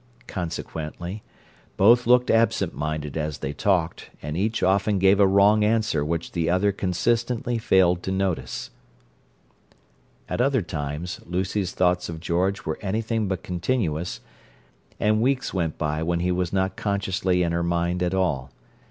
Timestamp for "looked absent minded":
2.07-3.15